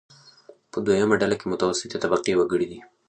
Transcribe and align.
په 0.71 0.77
دویمه 0.85 1.15
ډله 1.21 1.35
کې 1.39 1.45
متوسطې 1.51 1.97
طبقې 2.03 2.33
وګړي 2.37 2.67
دي. 2.71 2.79